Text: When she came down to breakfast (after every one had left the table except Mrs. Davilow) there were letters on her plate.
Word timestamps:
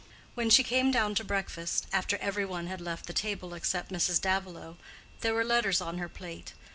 When 0.33 0.49
she 0.49 0.63
came 0.63 0.89
down 0.89 1.13
to 1.13 1.23
breakfast 1.23 1.85
(after 1.93 2.17
every 2.17 2.43
one 2.43 2.65
had 2.65 2.81
left 2.81 3.05
the 3.05 3.13
table 3.13 3.53
except 3.53 3.91
Mrs. 3.91 4.19
Davilow) 4.19 4.77
there 5.19 5.35
were 5.35 5.43
letters 5.45 5.79
on 5.79 5.99
her 5.99 6.09
plate. 6.09 6.53